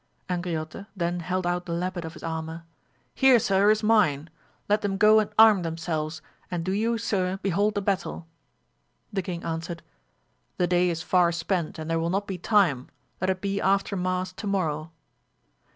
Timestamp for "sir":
3.69-3.71, 6.97-7.37